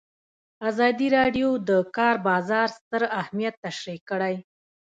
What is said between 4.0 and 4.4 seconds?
کړی.